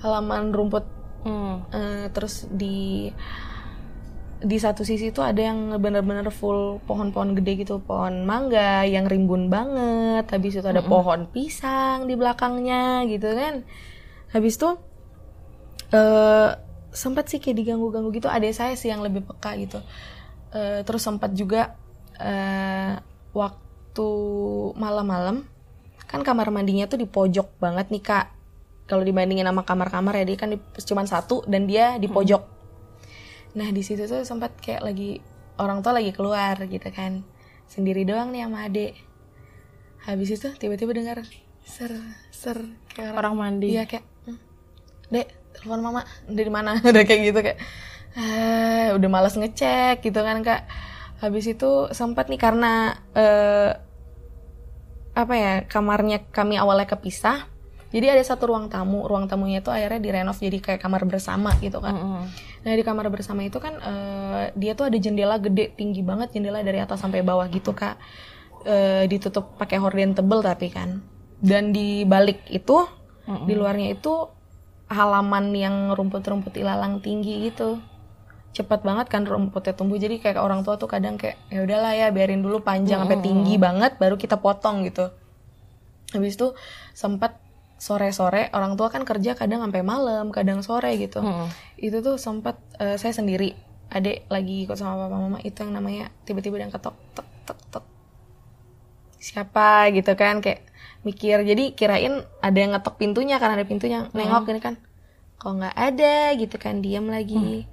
halaman 0.06 0.54
rumput. 0.54 0.86
Hmm. 1.26 1.66
Eh, 1.74 2.06
terus 2.14 2.46
di 2.54 3.10
di 4.46 4.58
satu 4.62 4.86
sisi 4.86 5.10
tuh 5.10 5.26
ada 5.26 5.42
yang 5.42 5.74
bener-bener 5.82 6.30
full 6.30 6.78
pohon-pohon 6.86 7.34
gede 7.42 7.66
gitu. 7.66 7.82
Pohon 7.82 8.30
mangga 8.30 8.86
yang 8.86 9.10
rimbun 9.10 9.50
banget. 9.50 10.30
Habis 10.30 10.62
itu 10.62 10.68
ada 10.70 10.86
pohon 10.86 11.26
pisang 11.34 12.06
di 12.06 12.14
belakangnya 12.14 13.10
gitu 13.10 13.34
kan. 13.34 13.66
Habis 14.30 14.54
itu 14.62 14.70
eh 15.90 16.50
sempat 16.94 17.28
sih 17.28 17.42
kayak 17.42 17.58
diganggu-ganggu 17.58 18.14
gitu. 18.14 18.30
Ada 18.30 18.54
saya 18.54 18.74
sih 18.78 18.94
yang 18.94 19.02
lebih 19.02 19.26
peka 19.26 19.58
gitu. 19.58 19.82
Eh, 20.54 20.86
terus 20.86 21.02
sempat 21.02 21.34
juga 21.34 21.74
eh 22.22 22.96
waktu 23.36 24.10
malam-malam 24.80 25.44
kan 26.06 26.22
kamar 26.22 26.48
mandinya 26.54 26.86
tuh 26.88 27.02
di 27.02 27.08
pojok 27.10 27.60
banget 27.60 27.92
nih 27.92 28.04
kak 28.04 28.35
kalau 28.86 29.02
dibandingin 29.02 29.46
sama 29.46 29.66
kamar-kamar 29.66 30.22
ya 30.22 30.26
dia 30.26 30.38
kan 30.38 30.50
di, 30.54 30.58
cuman 30.62 31.06
satu 31.10 31.42
dan 31.50 31.66
dia 31.66 31.98
di 31.98 32.06
pojok 32.10 32.44
nah 33.56 33.70
di 33.72 33.82
situ 33.82 34.06
tuh 34.06 34.22
sempat 34.28 34.58
kayak 34.60 34.84
lagi 34.84 35.20
orang 35.58 35.80
tua 35.80 35.98
lagi 35.98 36.12
keluar 36.12 36.60
gitu 36.68 36.90
kan 36.92 37.24
sendiri 37.66 38.04
doang 38.04 38.36
nih 38.36 38.46
sama 38.46 38.68
adek 38.68 38.94
habis 40.06 40.30
itu 40.38 40.48
tiba-tiba 40.60 40.94
dengar 40.94 41.26
ser 41.66 41.92
ser 42.30 42.62
kayak 42.94 43.18
Orang 43.18 43.42
mandi. 43.42 43.74
Iya 43.74 43.90
kayak, 43.90 44.06
"Hmm, 44.30 44.38
dek 45.10 45.28
telepon 45.58 45.82
mama 45.82 46.02
dari 46.30 46.52
mana? 46.54 46.78
Udah 46.86 47.04
kayak 47.04 47.22
gitu 47.34 47.40
kayak, 47.42 47.60
ah, 48.16 48.94
udah 48.94 49.10
malas 49.10 49.36
ngecek 49.36 50.06
gitu 50.06 50.20
kan 50.22 50.46
kak. 50.46 50.70
Habis 51.26 51.58
itu 51.58 51.90
sempat 51.92 52.30
nih 52.30 52.38
karena 52.40 53.02
eh, 53.18 53.72
apa 55.16 55.34
ya 55.34 55.54
kamarnya 55.66 56.28
kami 56.30 56.62
awalnya 56.62 56.86
kepisah. 56.86 57.50
Jadi 57.96 58.12
ada 58.12 58.20
satu 58.28 58.52
ruang 58.52 58.68
tamu, 58.68 59.08
ruang 59.08 59.32
tamunya 59.32 59.64
itu 59.64 59.72
akhirnya 59.72 60.04
direnov 60.04 60.36
jadi 60.36 60.60
kayak 60.60 60.84
kamar 60.84 61.08
bersama 61.08 61.56
gitu 61.64 61.80
kan. 61.80 61.96
Mm-mm. 61.96 62.24
Nah 62.68 62.72
di 62.76 62.84
kamar 62.84 63.08
bersama 63.08 63.48
itu 63.48 63.56
kan 63.64 63.80
eh, 63.80 64.52
dia 64.52 64.76
tuh 64.76 64.92
ada 64.92 65.00
jendela 65.00 65.40
gede 65.40 65.72
tinggi 65.80 66.04
banget 66.04 66.36
jendela 66.36 66.60
dari 66.60 66.84
atas 66.84 67.00
sampai 67.00 67.24
bawah 67.24 67.48
gitu 67.48 67.72
kak. 67.72 67.96
Eh, 68.68 69.08
ditutup 69.08 69.56
pakai 69.56 69.80
horden 69.80 70.12
tebel 70.12 70.44
tapi 70.44 70.68
kan. 70.76 71.00
Dan 71.40 71.72
di 71.72 72.04
balik 72.04 72.44
itu 72.52 72.84
di 73.48 73.56
luarnya 73.56 73.96
itu 73.96 74.28
halaman 74.92 75.56
yang 75.56 75.96
rumput-rumput 75.96 76.52
ilalang 76.60 77.00
tinggi 77.00 77.48
gitu. 77.48 77.80
Cepat 78.52 78.84
banget 78.84 79.08
kan 79.08 79.24
rumputnya 79.24 79.72
tumbuh 79.72 79.96
jadi 79.96 80.20
kayak 80.20 80.42
orang 80.42 80.68
tua 80.68 80.76
tuh 80.76 80.92
kadang 80.92 81.16
kayak 81.16 81.40
ya 81.48 81.64
udahlah 81.64 81.96
ya 81.96 82.08
biarin 82.12 82.44
dulu 82.44 82.60
panjang 82.60 83.08
sampai 83.08 83.24
tinggi 83.24 83.56
banget 83.56 83.96
baru 84.02 84.20
kita 84.20 84.36
potong 84.42 84.84
gitu. 84.84 85.16
Habis 86.12 86.36
itu 86.36 86.52
sempat 86.92 87.45
sore-sore 87.76 88.50
orang 88.56 88.80
tua 88.80 88.88
kan 88.88 89.04
kerja 89.04 89.36
kadang 89.36 89.60
sampai 89.60 89.84
malam, 89.84 90.32
kadang 90.32 90.64
sore 90.64 90.96
gitu. 90.96 91.20
Mm-mm. 91.20 91.52
Itu 91.76 92.00
tuh 92.00 92.16
sempat 92.16 92.56
eh, 92.80 92.96
saya 92.96 93.12
sendiri, 93.12 93.52
adek 93.92 94.26
lagi 94.32 94.66
ikut 94.66 94.80
sama 94.80 95.06
papa 95.06 95.18
mama 95.20 95.40
itu 95.44 95.62
yang 95.62 95.76
namanya 95.76 96.10
tiba-tiba 96.24 96.58
yang 96.60 96.72
ketok 96.72 96.96
tek 97.14 97.28
tek 97.46 97.60
tek. 97.70 97.86
Siapa 99.20 99.92
gitu 99.92 100.16
kan 100.16 100.40
kayak 100.40 100.64
mikir. 101.06 101.44
Jadi 101.44 101.76
kirain 101.78 102.24
ada 102.42 102.58
yang 102.58 102.74
ngetok 102.74 102.96
pintunya 102.98 103.38
kan 103.38 103.54
ada 103.54 103.66
pintunya. 103.68 104.08
Nengok 104.16 104.50
ini 104.50 104.62
kan 104.64 104.76
kok 105.36 105.52
nggak 105.52 105.76
ada 105.76 106.34
gitu 106.40 106.56
kan 106.58 106.80
diam 106.80 107.12
lagi. 107.12 107.68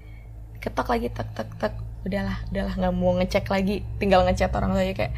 Ketok 0.58 0.98
lagi 0.98 1.08
tek 1.14 1.28
tek 1.32 1.48
tek. 1.56 1.74
Udahlah, 2.02 2.42
udahlah 2.50 2.74
nggak 2.74 2.94
mau 2.98 3.14
ngecek 3.22 3.46
lagi. 3.46 3.86
Tinggal 4.02 4.26
ngechat 4.26 4.50
orang 4.58 4.74
tua 4.74 4.82
aja 4.82 4.94
kayak, 4.98 5.14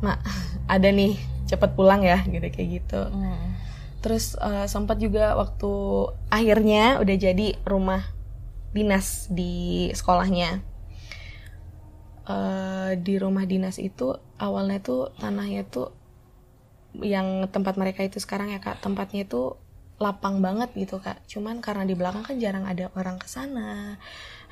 "Mak, 0.00 0.18
ada 0.74 0.88
nih, 0.88 1.20
cepet 1.44 1.76
pulang 1.76 2.00
ya." 2.00 2.24
gitu 2.24 2.48
kayak 2.48 2.68
gitu. 2.80 3.00
Mm. 3.12 3.54
Terus 4.04 4.36
eh, 4.36 4.68
sempat 4.68 5.00
juga 5.00 5.32
waktu 5.32 5.72
akhirnya 6.28 7.00
udah 7.00 7.16
jadi 7.16 7.56
rumah 7.64 8.04
dinas 8.76 9.32
di 9.32 9.88
sekolahnya. 9.96 10.60
Eh, 12.28 12.90
di 13.00 13.14
rumah 13.16 13.48
dinas 13.48 13.80
itu 13.80 14.12
awalnya 14.36 14.84
tuh 14.84 15.16
tanahnya 15.16 15.64
tuh 15.64 15.88
yang 17.00 17.48
tempat 17.48 17.74
mereka 17.80 18.06
itu 18.06 18.22
sekarang 18.22 18.54
ya 18.54 18.62
kak 18.62 18.78
tempatnya 18.84 19.24
itu 19.24 19.56
lapang 19.96 20.44
banget 20.44 20.68
gitu 20.76 21.00
kak. 21.00 21.24
Cuman 21.24 21.64
karena 21.64 21.88
di 21.88 21.96
belakang 21.96 22.28
kan 22.28 22.36
jarang 22.36 22.68
ada 22.68 22.92
orang 22.92 23.16
ke 23.16 23.24
sana. 23.24 23.96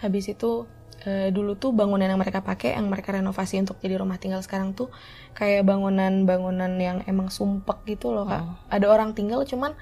Habis 0.00 0.32
itu 0.32 0.64
eh, 1.06 1.28
dulu 1.34 1.58
tuh 1.58 1.74
bangunan 1.74 2.06
yang 2.06 2.20
mereka 2.20 2.42
pakai 2.42 2.78
yang 2.78 2.86
mereka 2.86 3.14
renovasi 3.14 3.58
untuk 3.58 3.78
jadi 3.82 3.98
rumah 3.98 4.18
tinggal 4.18 4.42
sekarang 4.42 4.74
tuh 4.74 4.90
kayak 5.34 5.66
bangunan-bangunan 5.66 6.72
yang 6.78 6.98
emang 7.06 7.28
sumpek 7.28 7.82
gitu 7.86 8.14
loh 8.14 8.26
kak. 8.28 8.44
Ada 8.70 8.86
orang 8.90 9.14
tinggal 9.16 9.42
cuman 9.42 9.74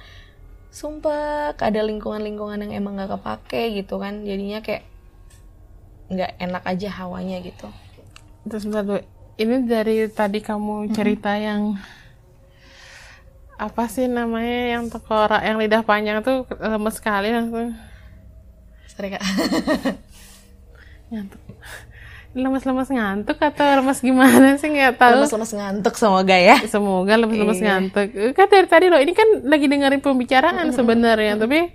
sumpek, 0.71 1.59
ada 1.59 1.81
lingkungan-lingkungan 1.83 2.63
yang 2.69 2.73
emang 2.79 3.01
gak 3.01 3.19
kepake 3.19 3.83
gitu 3.83 3.99
kan. 3.99 4.23
Jadinya 4.23 4.63
kayak 4.63 4.87
nggak 6.11 6.33
enak 6.43 6.63
aja 6.67 6.89
hawanya 7.03 7.39
gitu. 7.43 7.71
Terus 8.47 8.67
bentar 8.67 8.83
dulu. 8.83 9.03
Ini 9.41 9.57
dari 9.65 10.05
tadi 10.11 10.45
kamu 10.45 10.93
cerita 10.93 11.33
yang 11.39 11.81
apa 13.61 13.85
sih 13.93 14.09
namanya 14.09 14.81
yang 14.81 14.89
tengkorak 14.89 15.45
yang 15.45 15.61
lidah 15.61 15.85
panjang 15.85 16.25
tuh 16.25 16.49
lemes 16.57 16.97
sekali 16.97 17.29
langsung 17.29 17.77
Sorry 18.89 19.17
kak. 19.17 19.23
ngantuk. 21.11 21.41
Ini 22.31 22.47
Lemes-lemes 22.47 22.87
ngantuk 22.87 23.43
atau 23.43 23.67
lemes 23.83 23.99
gimana 23.99 24.55
sih 24.55 24.71
nggak 24.71 24.95
tahu. 24.97 25.19
Lemes-lemes 25.19 25.51
ngantuk 25.51 25.95
semoga 25.99 26.37
ya. 26.39 26.63
Semoga 26.65 27.19
lemes-lemes 27.19 27.59
Iya. 27.59 27.67
ngantuk. 27.67 28.09
Kan 28.33 28.47
dari 28.47 28.67
tadi 28.67 28.87
loh, 28.87 29.03
ini 29.03 29.13
kan 29.13 29.27
lagi 29.43 29.67
dengerin 29.67 29.99
pembicaraan 29.99 30.71
sebenarnya, 30.71 31.35
tapi 31.35 31.75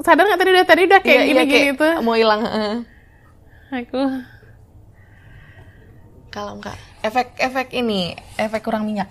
sadar 0.00 0.28
nggak 0.28 0.40
tadi 0.40 0.50
udah 0.52 0.66
tadi 0.66 0.82
udah 0.84 1.00
kayak 1.00 1.16
Iya, 1.16 1.24
iya, 1.24 1.32
gini-gini 1.40 1.72
kayak 1.72 1.80
tuh. 1.80 1.92
Mau 2.04 2.14
hilang. 2.14 2.40
heeh. 2.44 2.74
Aku 3.70 4.00
Kalem 6.30 6.58
kak. 6.60 6.76
Efek-efek 7.00 7.74
ini, 7.74 8.14
efek 8.36 8.60
kurang 8.60 8.86
minyak. 8.86 9.10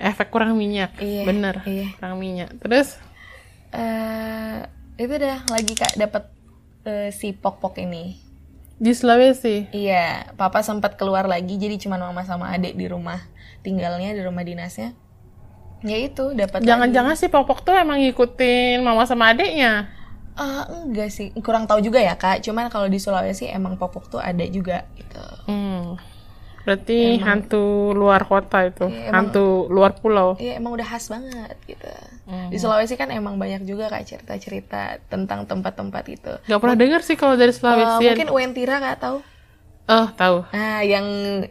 efek 0.00 0.32
kurang 0.32 0.56
minyak, 0.56 0.96
Iya, 0.96 1.28
bener, 1.28 1.60
iya. 1.68 1.92
kurang 2.00 2.16
minyak. 2.16 2.56
Terus 2.56 2.96
eh 3.70 4.64
itu 4.96 5.12
dah 5.12 5.44
lagi 5.46 5.74
kak 5.76 5.92
dapat 5.94 6.24
eh, 6.82 7.12
si 7.12 7.36
pok-pok 7.36 7.76
ini. 7.76 8.16
Di 8.80 8.96
Sulawesi, 8.96 9.68
Iya, 9.76 10.32
papa 10.40 10.64
sempat 10.64 10.96
keluar 10.96 11.28
lagi 11.28 11.60
jadi 11.60 11.76
cuma 11.76 12.00
mama 12.00 12.24
sama 12.24 12.48
adik 12.56 12.74
di 12.80 12.88
rumah 12.88 13.20
tinggalnya 13.60 14.16
di 14.16 14.24
rumah 14.24 14.40
dinasnya. 14.40 14.96
Ya 15.84 15.96
itu 16.00 16.32
dapat. 16.32 16.64
jangan-jangan 16.64 17.16
si 17.16 17.28
Popok 17.28 17.64
tuh 17.64 17.76
emang 17.76 18.00
ngikutin 18.00 18.80
mama 18.80 19.04
sama 19.04 19.36
adiknya. 19.36 20.00
Eh, 20.40 20.64
enggak 20.88 21.12
sih, 21.12 21.36
kurang 21.44 21.68
tahu 21.68 21.84
juga 21.84 22.00
ya 22.00 22.16
kak. 22.16 22.40
Cuman 22.40 22.72
kalau 22.72 22.88
di 22.88 22.96
Sulawesi 22.96 23.52
emang 23.52 23.76
popok 23.76 24.08
tuh 24.08 24.20
ada 24.22 24.40
juga 24.48 24.88
gitu. 24.96 25.24
Hmm. 25.44 26.00
Berarti 26.60 27.16
hantu 27.18 27.64
luar 27.90 28.22
kota 28.22 28.64
itu, 28.64 28.84
Iya, 28.84 29.08
emang- 29.08 29.32
hantu 29.32 29.46
luar 29.66 29.92
pulau. 29.94 30.36
Iya 30.36 30.56
emang 30.56 30.76
udah 30.76 30.86
khas 30.86 31.08
banget 31.08 31.56
gitu. 31.64 31.88
Di 32.46 32.56
Sulawesi 32.56 32.94
kan 32.94 33.08
emang 33.08 33.36
banyak 33.36 33.64
juga 33.64 33.88
kak 33.88 34.04
cerita-cerita 34.04 35.00
tentang 35.06 35.44
tempat-tempat 35.44 36.04
itu. 36.06 36.32
Gak 36.38 36.60
pernah 36.60 36.76
dengar 36.76 37.00
sih 37.00 37.14
kalau 37.14 37.34
dari 37.34 37.48
Eh, 37.48 37.56
Sulawesi. 37.56 38.04
mungkin 38.06 38.28
Uentira 38.28 38.76
kak 38.78 38.98
tahu? 38.98 39.18
Oh, 39.86 40.06
tahu. 40.12 40.46
Nah, 40.52 40.84
yang 40.84 41.02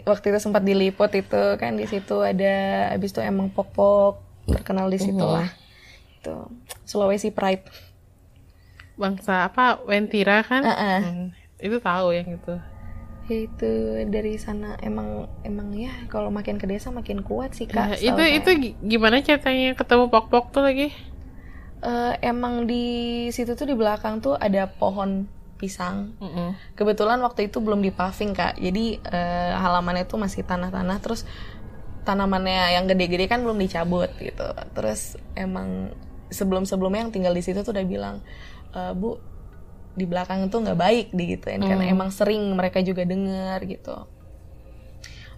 waktu 0.01 0.31
itu 0.31 0.39
sempat 0.39 0.63
diliput 0.63 1.11
itu 1.11 1.41
kan 1.57 1.75
di 1.75 1.83
situ 1.83 2.21
ada 2.21 2.53
habis 2.89 3.11
itu 3.11 3.19
emang 3.19 3.49
pok-pok 3.49 4.23
terkenal 4.47 4.87
di 4.87 4.95
situ 4.95 5.19
lah. 5.19 5.49
Itu 6.15 6.47
Sulawesi 6.85 7.29
Pride. 7.29 7.67
Bangsa 8.95 9.47
apa? 9.47 9.79
Wentira 9.83 10.39
kan? 10.41 10.63
Heeh. 10.63 10.99
Hmm, 11.01 11.27
Itu 11.57 11.79
tahu 11.79 12.13
yang 12.13 12.29
itu. 12.29 12.55
Ya, 13.29 13.45
itu 13.45 13.71
dari 14.09 14.41
sana 14.41 14.73
emang 14.81 15.29
emang 15.45 15.69
ya 15.77 15.93
kalau 16.09 16.33
makin 16.33 16.57
ke 16.57 16.65
desa 16.65 16.89
makin 16.89 17.21
kuat 17.21 17.53
sih 17.53 17.69
Nah, 17.69 17.93
kak. 17.93 18.01
itu 18.01 18.09
setahu 18.09 18.37
itu 18.41 18.49
gi- 18.57 18.77
gimana 18.81 19.21
ceritanya 19.21 19.77
ketemu 19.77 20.09
pok-pok 20.09 20.49
tuh 20.49 20.65
lagi? 20.65 20.89
Eh, 21.79 22.13
emang 22.25 22.65
di 22.65 22.83
situ 23.31 23.53
tuh 23.53 23.69
di 23.69 23.77
belakang 23.77 24.19
tuh 24.19 24.33
ada 24.33 24.65
pohon 24.67 25.29
pisang. 25.61 26.17
Mm-mm. 26.17 26.57
Kebetulan 26.73 27.21
waktu 27.21 27.47
itu 27.53 27.61
belum 27.61 27.85
dipaving 27.85 28.33
kak, 28.33 28.57
jadi 28.57 28.85
eh, 28.97 29.51
halamannya 29.55 30.09
tuh 30.09 30.17
masih 30.17 30.41
tanah-tanah, 30.43 30.97
terus 30.99 31.21
tanamannya 32.03 32.73
yang 32.79 32.89
gede-gede 32.89 33.29
kan 33.29 33.45
belum 33.45 33.61
dicabut 33.61 34.09
gitu. 34.17 34.43
Terus 34.73 35.15
emang 35.37 35.93
sebelum-sebelumnya 36.33 37.05
yang 37.05 37.13
tinggal 37.13 37.33
di 37.37 37.43
situ 37.45 37.61
tuh 37.61 37.71
udah 37.75 37.85
bilang, 37.85 38.15
"Eh, 38.73 38.91
bu 38.97 39.21
di 39.99 40.07
belakang 40.07 40.47
itu 40.47 40.55
nggak 40.55 40.79
baik 40.79 41.07
digituin 41.11 41.59
kan, 41.59 41.83
emang 41.83 42.09
sering 42.15 42.55
mereka 42.55 42.79
juga 42.79 43.03
dengar 43.03 43.59
gitu. 43.67 44.07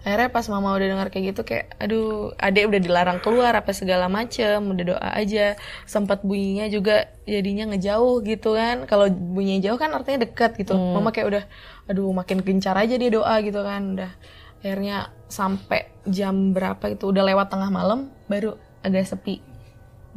Akhirnya 0.02 0.34
pas 0.34 0.42
mama 0.50 0.74
udah 0.74 0.88
dengar 0.98 1.14
kayak 1.14 1.30
gitu 1.30 1.46
kayak, 1.46 1.78
aduh, 1.78 2.34
adek 2.34 2.66
udah 2.66 2.80
dilarang 2.82 3.22
keluar 3.22 3.54
apa 3.54 3.70
segala 3.70 4.10
macem, 4.10 4.58
udah 4.58 4.84
doa 4.98 5.08
aja. 5.14 5.54
Sempat 5.86 6.26
bunyinya 6.26 6.66
juga 6.66 7.06
jadinya 7.22 7.70
ngejauh 7.70 8.18
gitu 8.26 8.58
kan. 8.58 8.90
Kalau 8.90 9.06
bunyinya 9.06 9.70
jauh 9.70 9.78
kan 9.78 9.94
artinya 9.94 10.26
dekat 10.26 10.58
gitu. 10.58 10.74
Mama 10.74 11.14
kayak 11.14 11.26
udah, 11.30 11.44
aduh, 11.86 12.10
makin 12.10 12.42
gencar 12.42 12.74
aja 12.74 12.98
dia 12.98 13.10
doa 13.14 13.30
gitu 13.46 13.62
kan. 13.62 13.94
Udah 13.94 14.10
akhirnya 14.58 15.14
sampai 15.30 15.86
jam 16.02 16.50
berapa 16.50 16.82
itu 16.90 17.06
udah 17.06 17.22
lewat 17.22 17.54
tengah 17.54 17.70
malam 17.70 18.10
baru 18.26 18.58
agak 18.82 19.06
sepi. 19.06 19.38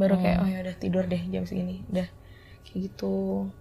Baru 0.02 0.18
kayak, 0.18 0.38
oh 0.42 0.50
ya 0.50 0.66
udah 0.66 0.76
tidur 0.82 1.06
deh 1.06 1.22
jam 1.30 1.46
segini. 1.46 1.86
Udah 1.94 2.10
kayak 2.66 2.90
gitu. 2.90 3.54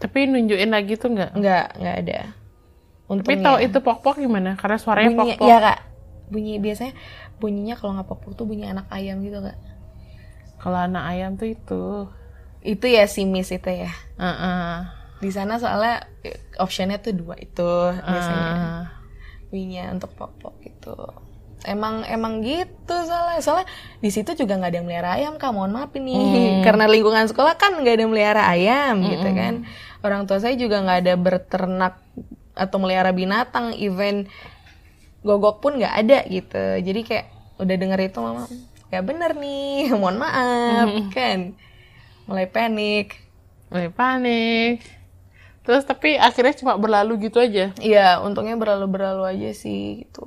Tapi 0.00 0.18
nunjukin 0.24 0.70
lagi 0.70 0.96
tuh 0.96 1.12
nggak? 1.12 1.30
Enggak, 1.32 1.66
enggak 1.76 1.96
ada. 1.98 2.20
Tapi 2.24 3.10
Untungnya. 3.10 3.44
tahu 3.44 3.56
itu 3.60 3.78
pok-pok 3.78 4.16
gimana? 4.16 4.50
Karena 4.54 4.76
suaranya 4.76 5.10
bunyi, 5.12 5.34
pok-pok. 5.34 5.46
ya 5.46 5.58
kak 5.60 5.78
bunyi 6.26 6.54
biasanya 6.56 6.94
bunyinya 7.36 7.74
kalau 7.74 7.92
nggak 7.92 8.06
pok 8.06 8.22
tuh 8.32 8.46
bunyi 8.46 8.64
anak 8.64 8.86
ayam 8.88 9.18
gitu 9.18 9.38
kak 9.40 9.58
Kalau 10.56 10.78
anak 10.78 11.04
ayam 11.08 11.34
tuh 11.34 11.48
itu. 11.48 11.84
itu 12.62 12.86
ya 12.86 13.04
simis 13.04 13.48
itu 13.48 13.66
ya 13.66 13.90
Heeh. 14.14 14.70
di 15.18 15.28
sana 15.28 15.56
soalnya 15.56 16.04
eh, 16.20 16.38
optionnya 16.56 16.96
tuh 16.96 17.10
dua 17.12 17.34
itu 17.34 17.66
biasanya 17.98 18.46
Ah. 18.46 18.84
bunyinya 19.44 19.90
untuk 19.90 20.12
pok 20.12 20.36
pok 20.36 20.54
gitu 20.60 20.94
emang 21.62 22.04
emang 22.04 22.40
gitu 22.40 22.94
soalnya 23.00 23.40
soalnya 23.40 23.66
di 23.96 24.08
situ 24.08 24.32
juga 24.34 24.54
nggak 24.54 24.70
ada 24.70 24.76
yang 24.76 24.86
melihara 24.86 25.10
ayam 25.14 25.34
kak 25.34 25.50
mohon 25.50 25.72
maaf 25.72 25.90
ini 25.94 26.14
karena 26.68 26.84
lingkungan 26.84 27.26
sekolah 27.26 27.56
kan 27.56 27.74
nggak 27.74 27.90
ada 27.90 28.02
yang 28.02 28.12
melihara 28.12 28.42
ayam 28.46 29.02
gitu 29.02 29.28
kan 29.30 29.54
orang 30.00 30.24
tua 30.24 30.38
saya 30.38 30.54
juga 30.54 30.78
nggak 30.78 30.98
ada 31.00 31.14
berternak 31.14 31.94
atau 32.52 32.76
melihara 32.76 33.10
binatang 33.10 33.72
even 33.74 34.26
gogok 35.20 35.60
pun 35.60 35.76
nggak 35.76 35.94
ada 35.96 36.18
gitu 36.26 36.56
jadi 36.80 37.00
kayak 37.02 37.26
udah 37.56 37.76
denger 37.76 38.00
itu 38.02 38.18
mama 38.18 38.44
ya 38.88 39.00
bener 39.00 39.32
nih 39.34 39.90
mohon 40.00 40.16
maaf 40.16 40.88
kan 41.10 41.54
mulai 42.24 42.46
panik 42.46 43.16
Mulai 43.68 43.86
panik. 43.86 44.82
Terus 45.62 45.86
tapi 45.86 46.18
akhirnya 46.18 46.50
cuma 46.52 46.74
berlalu 46.74 47.30
gitu 47.30 47.38
aja. 47.38 47.70
iya 47.78 48.18
untungnya 48.18 48.58
berlalu 48.58 48.90
berlalu 48.90 49.22
aja 49.28 49.50
sih 49.52 50.02
gitu 50.02 50.26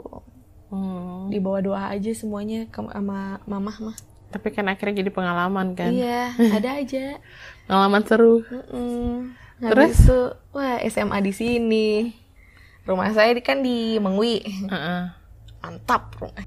Hmm. 0.71 1.27
di 1.27 1.37
bawah 1.37 1.61
doa 1.61 1.83
aja 1.91 2.09
semuanya 2.11 2.65
ke 2.65 2.79
sama 2.79 3.37
mamah 3.43 3.77
mah 3.83 3.97
Tapi 4.31 4.47
kan 4.49 4.65
akhirnya 4.65 5.03
jadi 5.03 5.11
pengalaman 5.11 5.75
kan. 5.75 5.91
iya 5.91 6.31
ada 6.55 6.79
aja 6.79 7.19
Pengalaman 7.67 8.01
seru. 8.01 8.41
Mm-mm. 8.41 9.35
Terus? 9.63 9.95
Habis 9.95 10.03
itu 10.03 10.19
wah 10.51 10.75
SMA 10.83 11.17
di 11.23 11.33
sini 11.33 11.87
rumah 12.83 13.09
saya 13.15 13.31
kan 13.39 13.63
di 13.63 13.95
Mengwi 13.95 14.43
Heeh. 14.43 15.01
mantap 15.63 16.19
rumah 16.19 16.43